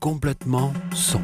complètement 0.00 0.72
son. 0.94 1.20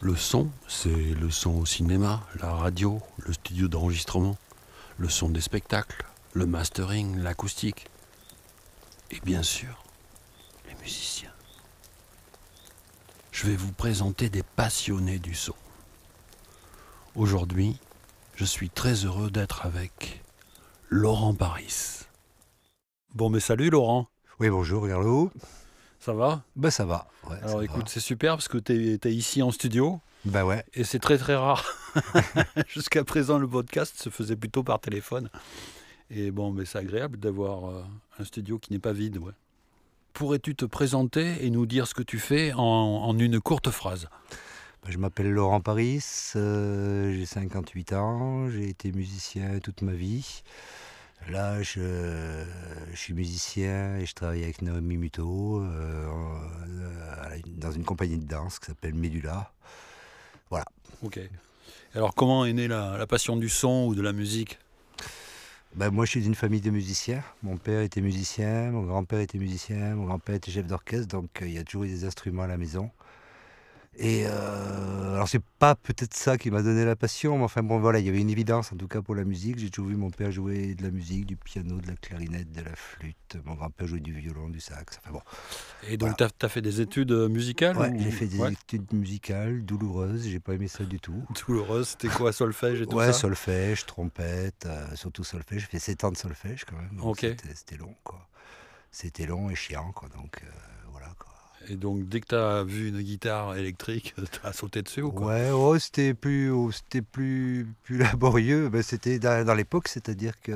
Le 0.00 0.16
son, 0.16 0.48
c'est 0.66 0.88
le 0.88 1.30
son 1.30 1.58
au 1.58 1.66
cinéma, 1.66 2.22
la 2.40 2.50
radio, 2.50 3.00
le 3.18 3.32
studio 3.32 3.68
d'enregistrement, 3.68 4.36
le 4.96 5.08
son 5.08 5.28
des 5.28 5.40
spectacles, 5.40 6.06
le 6.32 6.46
mastering, 6.46 7.16
l'acoustique. 7.18 7.86
Et 9.10 9.20
bien 9.20 9.42
sûr, 9.42 9.82
les 10.68 10.74
musiciens. 10.76 11.32
Je 13.32 13.46
vais 13.46 13.56
vous 13.56 13.72
présenter 13.72 14.28
des 14.28 14.42
passionnés 14.42 15.18
du 15.18 15.34
son. 15.34 15.54
Aujourd'hui, 17.14 17.78
je 18.34 18.44
suis 18.44 18.68
très 18.70 19.04
heureux 19.04 19.30
d'être 19.30 19.64
avec 19.64 20.22
Laurent 20.88 21.34
Paris. 21.34 22.00
Bon, 23.14 23.30
mais 23.30 23.40
salut 23.40 23.70
Laurent, 23.70 24.06
Oui, 24.38 24.50
bonjour, 24.50 24.86
Garlo. 24.86 25.30
ça 25.98 26.12
va? 26.12 26.42
Ben 26.56 26.70
ça 26.70 26.84
va. 26.84 27.08
Ouais, 27.28 27.38
Alors 27.42 27.62
écoute, 27.62 27.88
c'est 27.88 28.00
super 28.00 28.34
parce 28.36 28.48
que 28.48 28.58
tu 28.58 28.98
es, 29.02 29.12
ici 29.12 29.42
en 29.42 29.50
studio 29.50 30.00
Ben 30.24 30.44
ouais. 30.44 30.64
et 30.74 30.84
c'est 30.84 30.98
très 30.98 31.16
très 31.18 31.34
rare. 31.34 31.64
Jusqu'à 32.68 33.02
présent, 33.04 33.38
le 33.38 33.48
podcast 33.48 34.00
se 34.00 34.10
faisait 34.10 34.36
plutôt 34.36 34.62
par 34.62 34.78
téléphone. 34.80 35.30
Et 36.10 36.30
bon, 36.30 36.52
mais 36.52 36.64
c'est 36.64 36.78
agréable 36.78 37.18
d'avoir 37.18 37.70
euh, 37.70 37.82
un 38.18 38.24
studio 38.24 38.58
qui 38.58 38.72
n'est 38.72 38.78
pas 38.78 38.92
vide. 38.92 39.18
Ouais. 39.18 39.32
Pourrais-tu 40.14 40.54
te 40.54 40.64
présenter 40.64 41.44
et 41.44 41.50
nous 41.50 41.66
dire 41.66 41.86
ce 41.86 41.94
que 41.94 42.02
tu 42.02 42.18
fais 42.18 42.52
en, 42.54 42.60
en 42.62 43.18
une 43.18 43.40
courte 43.40 43.70
phrase? 43.70 44.08
Ben, 44.84 44.90
je 44.90 44.98
m'appelle 44.98 45.30
Laurent 45.30 45.60
Paris, 45.60 46.02
euh, 46.36 47.12
j'ai 47.12 47.26
58 47.26 47.92
ans, 47.92 48.48
j'ai 48.48 48.68
été 48.68 48.92
musicien 48.92 49.58
toute 49.58 49.82
ma 49.82 49.92
vie. 49.92 50.42
Là, 51.28 51.62
je, 51.62 52.44
je 52.92 52.96
suis 52.96 53.12
musicien 53.12 53.96
et 53.96 54.06
je 54.06 54.14
travaille 54.14 54.44
avec 54.44 54.62
Naomi 54.62 54.96
Muto 54.96 55.60
euh, 55.60 56.06
dans 57.56 57.72
une 57.72 57.84
compagnie 57.84 58.16
de 58.16 58.24
danse 58.24 58.58
qui 58.58 58.66
s'appelle 58.66 58.94
Médula. 58.94 59.52
Ok. 61.02 61.20
Alors, 61.94 62.14
comment 62.14 62.44
est 62.44 62.52
née 62.52 62.66
la, 62.66 62.96
la 62.98 63.06
passion 63.06 63.36
du 63.36 63.48
son 63.48 63.86
ou 63.86 63.94
de 63.94 64.02
la 64.02 64.12
musique? 64.12 64.58
Ben, 65.78 65.92
moi, 65.92 66.06
je 66.06 66.10
suis 66.10 66.22
d'une 66.22 66.34
famille 66.34 66.60
de 66.60 66.70
musiciens. 66.70 67.22
Mon 67.44 67.56
père 67.56 67.82
était 67.82 68.00
musicien, 68.00 68.72
mon 68.72 68.82
grand-père 68.82 69.20
était 69.20 69.38
musicien, 69.38 69.94
mon 69.94 70.06
grand-père 70.06 70.34
était 70.34 70.50
chef 70.50 70.66
d'orchestre, 70.66 71.06
donc 71.06 71.40
euh, 71.40 71.46
il 71.46 71.54
y 71.54 71.58
a 71.58 71.62
toujours 71.62 71.84
eu 71.84 71.86
des 71.86 72.04
instruments 72.04 72.42
à 72.42 72.48
la 72.48 72.56
maison. 72.56 72.90
Et 74.00 74.26
euh, 74.26 75.14
alors, 75.14 75.28
c'est 75.28 75.42
pas 75.58 75.74
peut-être 75.74 76.14
ça 76.14 76.38
qui 76.38 76.52
m'a 76.52 76.62
donné 76.62 76.84
la 76.84 76.94
passion, 76.94 77.36
mais 77.36 77.42
enfin, 77.42 77.64
bon, 77.64 77.80
voilà, 77.80 77.98
il 77.98 78.06
y 78.06 78.08
avait 78.08 78.20
une 78.20 78.30
évidence 78.30 78.72
en 78.72 78.76
tout 78.76 78.86
cas 78.86 79.02
pour 79.02 79.16
la 79.16 79.24
musique. 79.24 79.58
J'ai 79.58 79.70
toujours 79.70 79.90
vu 79.90 79.96
mon 79.96 80.10
père 80.10 80.30
jouer 80.30 80.76
de 80.76 80.84
la 80.84 80.90
musique, 80.92 81.26
du 81.26 81.34
piano, 81.36 81.80
de 81.80 81.88
la 81.88 81.96
clarinette, 81.96 82.52
de 82.52 82.60
la 82.62 82.76
flûte. 82.76 83.36
Mon 83.44 83.54
grand-père 83.54 83.88
jouait 83.88 83.98
du 83.98 84.12
violon, 84.12 84.48
du 84.50 84.60
sax. 84.60 85.00
Enfin 85.02 85.10
bon, 85.12 85.20
Et 85.88 85.96
donc, 85.96 86.16
tu 86.16 86.24
as, 86.24 86.48
fait 86.48 86.62
des 86.62 86.80
études 86.80 87.10
euh, 87.10 87.28
musicales 87.28 87.76
ouais, 87.76 87.90
ou- 87.90 87.98
j'ai 87.98 88.12
fait 88.12 88.26
des 88.26 88.38
Ouais. 88.38 88.52
études 88.52 88.92
musicales 88.92 89.64
douloureuses, 89.64 90.28
j'ai 90.28 90.38
pas 90.38 90.54
aimé 90.54 90.68
ça 90.68 90.84
du 90.84 91.00
tout. 91.00 91.24
Douloureuse, 91.48 91.88
c'était 91.88 92.08
quoi 92.08 92.32
Solfège 92.32 92.82
et 92.82 92.86
tout 92.86 92.94
ouais, 92.96 93.06
ça 93.06 93.12
solfège, 93.12 93.84
trompette, 93.84 94.66
euh, 94.66 94.86
surtout 94.94 95.24
solfège. 95.24 95.62
J'ai 95.62 95.66
fait 95.66 95.78
7 95.80 96.04
ans 96.04 96.12
de 96.12 96.16
solfège 96.16 96.64
quand 96.64 96.76
même. 96.76 97.00
Ok. 97.02 97.26
C'était 97.52 97.76
long, 97.76 97.96
quoi. 98.04 98.28
C'était 98.92 99.26
long 99.26 99.50
et 99.50 99.56
chiant, 99.56 99.90
quoi. 99.90 100.08
Donc, 100.10 100.40
euh, 100.44 100.46
voilà. 100.46 100.77
Et 101.70 101.76
donc, 101.76 102.08
dès 102.08 102.20
que 102.20 102.26
tu 102.28 102.34
as 102.34 102.64
vu 102.64 102.88
une 102.88 103.00
guitare 103.02 103.56
électrique, 103.56 104.14
tu 104.32 104.40
as 104.44 104.52
sauté 104.52 104.82
dessus 104.82 105.02
ou 105.02 105.12
quoi? 105.12 105.34
Ouais, 105.34 105.50
oh, 105.50 105.78
c'était 105.78 106.14
plus, 106.14 106.50
oh, 106.50 106.70
c'était 106.72 107.02
plus, 107.02 107.66
plus 107.82 107.98
laborieux. 107.98 108.68
Ben, 108.68 108.82
c'était 108.82 109.18
dans, 109.18 109.44
dans 109.44 109.54
l'époque, 109.54 109.88
c'est-à-dire 109.88 110.40
que. 110.40 110.52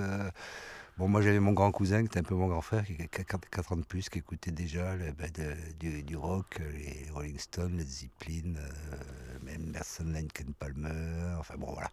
Bon, 0.98 1.08
moi 1.08 1.22
j'avais 1.22 1.40
mon 1.40 1.52
grand 1.52 1.72
cousin 1.72 2.00
qui 2.00 2.06
était 2.06 2.18
un 2.18 2.22
peu 2.22 2.34
mon 2.34 2.48
grand 2.48 2.60
frère, 2.60 2.84
qui 2.84 2.92
a 3.02 3.06
4 3.08 3.72
ans 3.72 3.76
de 3.76 3.82
plus, 3.82 4.10
qui 4.10 4.18
écoutait 4.18 4.50
déjà 4.50 4.94
le- 4.94 5.12
ben, 5.12 5.30
de- 5.32 5.56
du, 5.80 6.02
du 6.02 6.16
rock, 6.16 6.60
les 6.60 7.10
Rolling 7.10 7.38
Stones, 7.38 7.78
les 7.78 7.84
Zeppelin, 7.84 8.56
euh, 8.58 9.38
même 9.42 9.68
Emerson, 9.68 10.04
Lake 10.12 10.42
and 10.46 10.52
Palmer, 10.58 11.34
enfin 11.40 11.54
bon 11.56 11.72
voilà. 11.72 11.90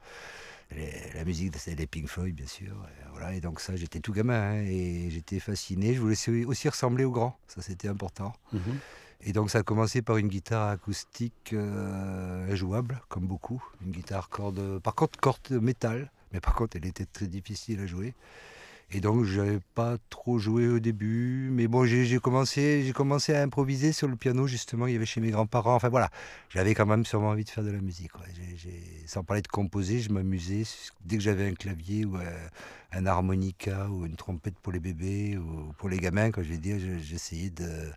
Les- 0.75 0.91
la 1.16 1.24
musique, 1.24 1.56
c'était 1.57 1.78
les 1.78 1.88
Pink 1.88 2.07
Floyd, 2.07 2.36
bien 2.36 2.46
sûr. 2.46 2.74
Et, 2.74 3.09
voilà, 3.12 3.34
et 3.34 3.40
donc 3.40 3.62
ça, 3.62 3.74
j'étais 3.78 4.01
tout 4.01 4.12
gamin 4.12 4.34
hein, 4.57 4.63
et 4.68 5.07
j'étais 5.09 5.40
fasciné. 5.40 5.94
Je 5.96 6.01
voulais 6.01 6.46
aussi- 6.46 6.68
ressembler 6.69 7.06
aux 7.06 7.12
grands, 7.12 7.40
ça 7.47 7.62
c'était 7.62 7.88
important. 7.88 8.34
Mhm. 8.51 8.62
Et 9.22 9.34
donc 9.34 9.50
ça 9.50 9.59
a 9.59 9.63
commencé 9.63 10.02
par 10.02 10.18
une 10.18 10.28
guitare 10.30 10.69
acoustique 10.69 11.52
euh, 11.53 12.56
jouable, 12.56 13.02
comme 13.09 13.28
beaucoup. 13.28 13.62
Une 13.85 13.91
guitare 13.91 14.30
corde, 14.30 14.80
par 14.80 14.96
contre 14.96 15.19
corde 15.19 15.52
métal, 15.52 16.09
mais 16.31 16.40
par 16.40 16.56
contre 16.56 16.78
elle 16.78 16.85
était 16.85 17.06
très 17.06 17.28
difficile 17.28 17.81
à 17.81 17.85
jouer. 17.85 18.13
Et 18.91 19.02
donc 19.02 19.24
j'avais 19.25 19.59
pas 19.75 19.97
trop 20.09 20.40
joué 20.40 20.68
au 20.68 20.80
début, 20.80 21.50
mais 21.52 21.68
bon 21.68 21.85
j'ai 21.85 22.19
commencé, 22.19 22.91
commencé 22.96 23.35
à 23.35 23.44
improviser 23.44 23.91
sur 23.91 24.07
le 24.07 24.16
piano 24.16 24.47
justement. 24.47 24.88
Il 24.88 24.94
y 24.94 24.96
avait 24.96 25.06
chez 25.06 25.22
mes 25.22 25.30
grands-parents. 25.31 25.75
Enfin 25.75 25.90
voilà, 25.90 26.09
j'avais 26.50 26.74
quand 26.74 26.88
même 26.88 27.06
sûrement 27.06 27.30
envie 27.30 27.44
de 27.44 27.50
faire 27.50 27.63
de 27.63 27.72
la 27.72 27.81
musique. 27.81 28.12
sans 29.06 29.24
parler 29.24 29.41
de 29.44 29.47
composer, 29.47 30.00
je 30.00 30.09
m'amusais 30.12 30.63
dès 31.06 31.18
que 31.18 31.24
j'avais 31.24 31.47
un 31.47 31.53
clavier 31.53 32.06
ou 32.06 32.16
un, 32.91 33.06
harmonica 33.06 33.88
ou 33.90 34.06
une 34.06 34.16
trompette 34.16 34.57
pour 34.59 34.72
les 34.74 34.80
bébés 34.80 35.38
ou 35.38 35.72
pour 35.78 35.90
les 35.90 36.00
gamins, 36.00 36.31
quand 36.31 36.41
je 36.41 36.50
vais 36.50 36.57
dire, 36.57 36.80
je- 36.80 36.97
j'essayais 37.00 37.50
de 37.51 37.91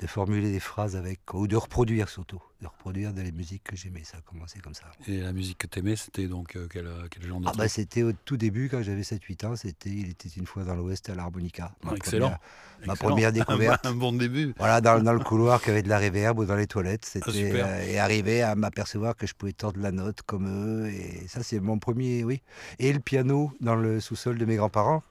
de 0.00 0.06
formuler 0.06 0.50
des 0.50 0.60
phrases 0.60 0.96
avec, 0.96 1.20
ou 1.34 1.46
de 1.46 1.56
reproduire 1.56 2.08
surtout, 2.08 2.42
de 2.60 2.66
reproduire 2.66 3.12
des 3.12 3.30
musiques 3.30 3.62
que 3.62 3.76
j'aimais. 3.76 4.02
Ça 4.04 4.18
a 4.18 4.20
commencé 4.22 4.58
comme 4.58 4.74
ça. 4.74 4.84
Et 5.06 5.20
la 5.20 5.32
musique 5.32 5.58
que 5.58 5.66
tu 5.68 5.78
aimais, 5.78 5.94
c'était 5.96 6.26
donc 6.26 6.56
euh, 6.56 6.66
quel, 6.70 6.88
quel 7.10 7.26
genre 7.26 7.40
de 7.40 7.46
Ah 7.48 7.52
bah 7.56 7.68
c'était 7.68 8.02
au 8.02 8.12
tout 8.12 8.36
début, 8.36 8.68
quand 8.68 8.82
j'avais 8.82 9.02
7-8 9.02 9.46
ans, 9.46 9.56
c'était 9.56 9.90
Il 9.90 10.10
était 10.10 10.28
une 10.30 10.46
fois 10.46 10.64
dans 10.64 10.74
l'Ouest 10.74 11.08
à 11.10 11.14
l'harmonica. 11.14 11.72
Ma 11.84 11.92
Ah, 11.92 11.96
excellent. 11.96 12.26
première- 12.30 12.40
ma 12.86 12.96
première 12.96 13.32
découverte. 13.32 13.86
un 13.86 13.94
bon 13.94 14.12
début. 14.12 14.52
Voilà, 14.58 14.80
dans, 14.80 15.00
dans 15.02 15.12
le 15.12 15.20
couloir 15.24 15.62
qui 15.62 15.70
avait 15.70 15.82
de 15.82 15.88
la 15.88 15.98
réverb 15.98 16.38
ou 16.40 16.44
dans 16.44 16.56
les 16.56 16.66
toilettes. 16.66 17.04
C'était, 17.04 17.30
Ah, 17.30 17.32
super. 17.32 17.66
euh, 17.66 17.82
et 17.86 17.98
arriver 17.98 18.42
à 18.42 18.54
m'apercevoir 18.56 19.14
que 19.16 19.26
je 19.28 19.34
pouvais 19.34 19.52
tordre 19.52 19.80
la 19.80 19.92
note 19.92 20.22
comme 20.22 20.48
eux. 20.48 20.88
Et 20.88 21.26
ça, 21.28 21.42
c'est 21.44 21.60
mon 21.60 21.78
premier, 21.78 22.24
oui. 22.24 22.42
Et 22.80 22.92
le 22.92 22.98
piano 23.00 23.52
dans 23.60 23.76
le 23.76 24.00
sous-sol 24.00 24.38
de 24.38 24.44
mes 24.44 24.56
grands-parents, 24.56 25.02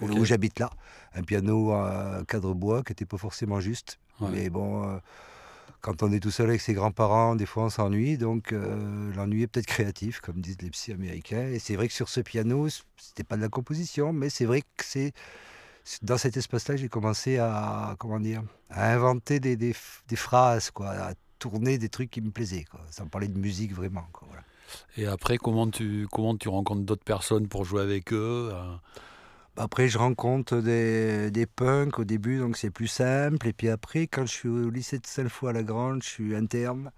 où 0.00 0.24
j'habite 0.24 0.60
là. 0.60 0.70
Un 1.14 1.22
piano 1.22 1.72
à 1.72 2.22
cadre 2.28 2.54
bois 2.54 2.84
qui 2.84 2.92
n'était 2.92 3.04
pas 3.06 3.18
forcément 3.18 3.58
juste. 3.60 3.98
Ouais. 4.20 4.28
Mais 4.32 4.50
bon, 4.50 4.88
euh, 4.88 4.98
quand 5.80 6.02
on 6.02 6.12
est 6.12 6.20
tout 6.20 6.30
seul 6.30 6.48
avec 6.48 6.60
ses 6.60 6.74
grands-parents, 6.74 7.36
des 7.36 7.46
fois 7.46 7.64
on 7.64 7.70
s'ennuie. 7.70 8.18
Donc 8.18 8.52
euh, 8.52 9.12
l'ennui 9.14 9.42
est 9.42 9.46
peut-être 9.46 9.66
créatif, 9.66 10.20
comme 10.20 10.40
disent 10.40 10.60
les 10.60 10.70
psy 10.70 10.92
américains. 10.92 11.48
Et 11.48 11.58
c'est 11.58 11.76
vrai 11.76 11.88
que 11.88 11.94
sur 11.94 12.08
ce 12.08 12.20
piano, 12.20 12.68
c'était 12.96 13.24
pas 13.24 13.36
de 13.36 13.42
la 13.42 13.48
composition, 13.48 14.12
mais 14.12 14.30
c'est 14.30 14.44
vrai 14.44 14.62
que 14.62 14.84
c'est 14.84 15.12
dans 16.02 16.18
cet 16.18 16.36
espace-là 16.36 16.74
que 16.74 16.80
j'ai 16.80 16.88
commencé 16.88 17.38
à 17.38 17.96
comment 17.98 18.20
dire, 18.20 18.42
à 18.70 18.92
inventer 18.92 19.40
des, 19.40 19.56
des, 19.56 19.72
phrases, 19.72 20.70
quoi, 20.70 20.90
à 20.90 21.14
tourner 21.38 21.78
des 21.78 21.88
trucs 21.88 22.10
qui 22.10 22.20
me 22.20 22.30
plaisaient, 22.30 22.64
quoi, 22.64 22.80
sans 22.90 23.06
parler 23.06 23.28
de 23.28 23.38
musique 23.38 23.72
vraiment. 23.72 24.06
Quoi, 24.12 24.28
voilà. 24.28 24.44
Et 24.96 25.06
après, 25.06 25.38
comment 25.38 25.70
tu, 25.70 26.06
comment 26.12 26.36
tu 26.36 26.48
rencontres 26.48 26.82
d'autres 26.82 27.04
personnes 27.04 27.48
pour 27.48 27.64
jouer 27.64 27.82
avec 27.82 28.12
eux 28.12 28.50
euh, 28.52 28.74
Après, 29.58 29.88
je 29.88 29.98
rencontre 29.98 30.58
des, 30.60 31.32
des 31.32 31.46
punks 31.46 31.98
au 31.98 32.04
début, 32.04 32.38
donc 32.38 32.56
c'est 32.56 32.70
plus 32.70 32.86
simple. 32.86 33.48
Et 33.48 33.52
puis 33.52 33.68
après, 33.68 34.06
quand 34.06 34.24
je 34.24 34.32
suis 34.32 34.48
au 34.48 34.70
lycée 34.70 34.98
de 34.98 35.06
Sainte-Foy-à-la-Grande, 35.06 36.02
je 36.02 36.08
suis 36.08 36.36
interne. 36.36 36.92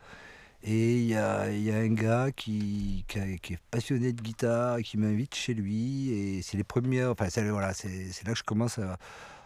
Et 0.62 0.98
il 0.98 1.06
y 1.06 1.16
a, 1.16 1.50
y 1.50 1.71
a 1.71 1.76
un 1.76 1.88
gars 1.88 2.31
qui, 2.32 3.06
qui, 3.09 3.19
est 3.19 3.59
passionné 3.71 4.12
de 4.12 4.21
guitare 4.21 4.76
et 4.76 4.82
qui 4.82 4.98
m'invite 4.98 5.34
chez 5.34 5.54
lui. 5.54 6.10
Et 6.10 6.43
c'est 6.43 6.59
les 6.59 6.65
premières. 6.65 7.10
Enfin, 7.10 7.31
c'est 7.31 7.48
voilà, 7.48 7.68
là 7.68 8.33
que 8.33 8.39
je 8.39 8.42
commence 8.45 8.78
à, 8.78 8.98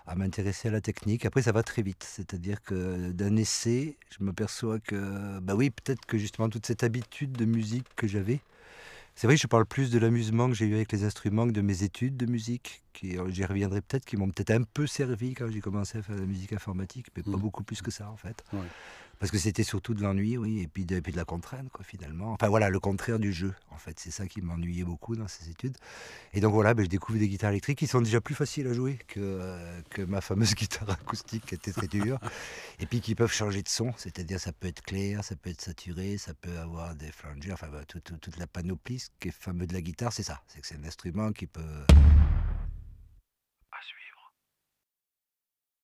à 0.08 0.16
m'intéresser 0.16 0.66
à 0.68 0.72
la 0.72 0.80
technique. 0.80 1.24
Après, 1.24 1.42
ça 1.42 1.52
va 1.52 1.62
très 1.62 1.82
vite. 1.82 2.04
C'est-à-dire 2.04 2.62
que 2.62 3.12
d'un 3.12 3.36
essai, 3.36 3.96
je 4.10 4.24
m'aperçois 4.24 4.80
que, 4.80 5.38
bah 5.38 5.54
oui, 5.54 5.70
peut-être 5.70 6.04
que 6.06 6.18
justement 6.18 6.48
toute 6.48 6.66
cette 6.66 6.82
habitude 6.82 7.30
de 7.32 7.44
musique 7.44 7.86
que 7.94 8.08
j'avais, 8.08 8.40
c'est 9.14 9.26
vrai 9.26 9.36
que 9.36 9.42
je 9.42 9.46
parle 9.46 9.66
plus 9.66 9.90
de 9.90 9.98
l'amusement 9.98 10.48
que 10.48 10.54
j'ai 10.54 10.66
eu 10.66 10.74
avec 10.74 10.92
les 10.92 11.04
instruments 11.04 11.46
que 11.46 11.52
de 11.52 11.60
mes 11.60 11.82
études 11.84 12.16
de 12.16 12.26
musique, 12.26 12.82
qui, 12.92 13.16
euh, 13.18 13.28
j'y 13.30 13.44
reviendrai 13.44 13.80
peut-être, 13.82 14.04
qui 14.04 14.16
m'ont 14.16 14.28
peut-être 14.30 14.50
un 14.52 14.62
peu 14.64 14.86
servi 14.86 15.34
quand 15.34 15.50
j'ai 15.50 15.60
commencé 15.60 15.98
à 15.98 16.02
faire 16.02 16.16
de 16.16 16.20
la 16.20 16.26
musique 16.26 16.52
informatique, 16.52 17.08
mais 17.16 17.22
pas 17.22 17.36
Mhm. 17.36 17.42
beaucoup 17.42 17.64
plus 17.64 17.82
que 17.82 17.90
ça 17.90 18.10
en 18.10 18.16
fait. 18.16 18.44
Ouais. 18.52 18.68
Parce 19.18 19.30
que 19.30 19.38
c'était 19.38 19.62
surtout 19.64 19.94
de 19.94 20.02
l'ennui, 20.02 20.36
oui, 20.36 20.60
et 20.60 20.66
puis 20.66 20.84
de, 20.84 21.00
puis 21.00 21.12
de 21.12 21.16
la 21.16 21.24
contrainte, 21.24 21.68
quoi, 21.70 21.84
finalement. 21.84 22.32
Enfin 22.32 22.48
voilà, 22.48 22.68
le 22.68 22.80
contraire 22.80 23.18
du 23.18 23.32
jeu, 23.32 23.54
en 23.70 23.76
fait. 23.78 23.98
C'est 23.98 24.10
ça 24.10 24.26
qui 24.26 24.42
m'ennuyait 24.42 24.84
beaucoup 24.84 25.16
dans 25.16 25.28
ces 25.28 25.48
études. 25.50 25.76
Et 26.32 26.40
donc 26.40 26.52
voilà, 26.52 26.74
ben, 26.74 26.84
je 26.84 26.88
découvre 26.90 27.18
des 27.18 27.28
guitares 27.28 27.50
électriques 27.50 27.78
qui 27.78 27.86
sont 27.86 28.00
déjà 28.02 28.20
plus 28.20 28.34
faciles 28.34 28.66
à 28.66 28.72
jouer 28.74 28.98
que, 29.08 29.20
euh, 29.20 29.80
que 29.90 30.02
ma 30.02 30.20
fameuse 30.20 30.54
guitare 30.54 30.90
acoustique 30.90 31.46
qui 31.46 31.54
était 31.54 31.72
très 31.72 31.86
dure. 31.88 32.18
et 32.80 32.86
puis 32.86 33.00
qui 33.00 33.14
peuvent 33.14 33.32
changer 33.32 33.62
de 33.62 33.68
son, 33.68 33.92
c'est-à-dire 33.96 34.38
ça 34.40 34.52
peut 34.52 34.68
être 34.68 34.82
clair, 34.82 35.22
ça 35.24 35.36
peut 35.36 35.50
être 35.50 35.60
saturé, 35.62 36.18
ça 36.18 36.34
peut 36.34 36.58
avoir 36.58 36.94
des 36.94 37.10
flangers, 37.12 37.52
enfin 37.52 37.68
tout- 37.88 38.00
toute 38.00 38.36
la 38.38 38.46
panoplie. 38.46 38.98
Ce 38.98 39.08
qui 39.20 39.28
est 39.28 39.30
fameux 39.32 39.66
de 39.66 39.72
la 39.72 39.80
guitare, 39.80 40.12
c'est 40.12 40.22
ça. 40.22 40.42
C'est 40.48 40.60
que 40.60 40.66
c'est 40.66 40.76
un 40.76 40.84
instrument 40.84 41.32
qui 41.32 41.46
peut 41.46 41.62